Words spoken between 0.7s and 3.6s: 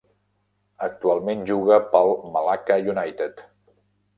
Actualment juga pel Melaka United.